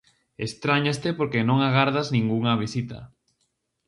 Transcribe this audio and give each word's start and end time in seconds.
Estráñaste 0.47 1.09
porque 1.19 1.47
non 1.49 1.59
agardas 1.67 2.07
ningunha 2.15 2.59
visita. 2.63 2.99